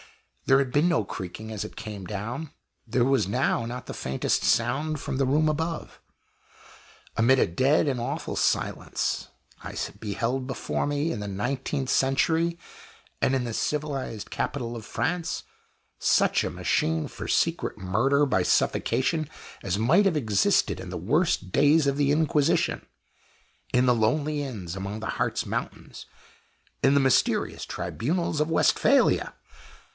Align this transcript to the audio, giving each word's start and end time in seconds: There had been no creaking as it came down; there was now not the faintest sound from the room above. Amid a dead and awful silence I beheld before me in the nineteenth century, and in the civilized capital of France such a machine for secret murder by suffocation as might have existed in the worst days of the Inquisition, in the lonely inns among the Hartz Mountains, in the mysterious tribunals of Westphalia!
There 0.47 0.57
had 0.59 0.71
been 0.73 0.89
no 0.89 1.05
creaking 1.05 1.51
as 1.51 1.63
it 1.63 1.75
came 1.77 2.03
down; 2.05 2.51
there 2.87 3.05
was 3.05 3.27
now 3.27 3.65
not 3.67 3.85
the 3.85 3.93
faintest 3.93 4.43
sound 4.43 4.99
from 4.99 5.15
the 5.17 5.27
room 5.27 5.47
above. 5.47 6.01
Amid 7.15 7.37
a 7.39 7.45
dead 7.45 7.87
and 7.87 8.01
awful 8.01 8.35
silence 8.35 9.29
I 9.63 9.75
beheld 9.99 10.47
before 10.47 10.85
me 10.87 11.11
in 11.11 11.19
the 11.21 11.27
nineteenth 11.27 11.87
century, 11.89 12.57
and 13.21 13.33
in 13.35 13.43
the 13.45 13.53
civilized 13.53 14.31
capital 14.31 14.75
of 14.75 14.85
France 14.87 15.43
such 15.99 16.43
a 16.43 16.49
machine 16.49 17.07
for 17.07 17.27
secret 17.27 17.77
murder 17.77 18.25
by 18.25 18.41
suffocation 18.43 19.29
as 19.63 19.77
might 19.77 20.05
have 20.05 20.17
existed 20.17 20.79
in 20.79 20.89
the 20.89 20.97
worst 20.97 21.51
days 21.51 21.85
of 21.87 21.95
the 21.95 22.11
Inquisition, 22.11 22.87
in 23.71 23.85
the 23.85 23.95
lonely 23.95 24.41
inns 24.41 24.75
among 24.75 24.99
the 24.99 25.11
Hartz 25.21 25.45
Mountains, 25.45 26.07
in 26.83 26.95
the 26.95 26.99
mysterious 26.99 27.63
tribunals 27.65 28.41
of 28.41 28.49
Westphalia! 28.49 29.35